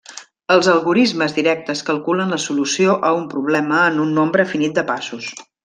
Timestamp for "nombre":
4.23-4.51